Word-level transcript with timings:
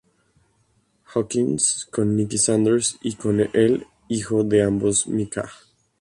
Hawkins, 1.13 1.87
con 1.91 2.15
Niki 2.15 2.39
Sanders 2.39 2.97
y 3.03 3.13
con 3.17 3.39
el 3.39 3.85
hijo 4.09 4.43
de 4.43 4.63
ambos 4.63 5.05
Micah. 5.07 5.51